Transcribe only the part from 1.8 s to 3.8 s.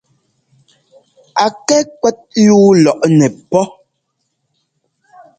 kwɛ́t yúu lɔꞌnɛ pɔ́.